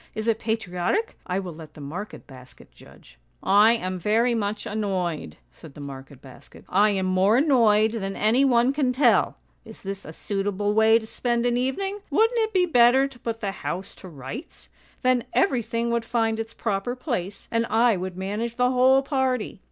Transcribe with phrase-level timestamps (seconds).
[0.15, 1.15] Is it patriotic?
[1.27, 3.19] I will let the market basket judge.'
[3.67, 8.43] "'I am very much annoyed,' said the market basket.' I am more annoyed than any
[8.43, 9.37] one can tell!
[9.63, 11.99] Is this a suitable way to spend an evening?
[12.09, 14.69] Wouldn't it be better to put the house to rights?
[15.03, 19.59] Then everything would find its proper place, and I would manage the whole party.